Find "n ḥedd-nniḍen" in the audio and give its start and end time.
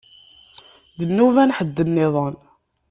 1.43-2.35